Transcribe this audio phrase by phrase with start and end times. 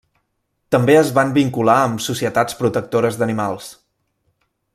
[0.75, 3.71] També es van vincular amb societats protectores d'animals.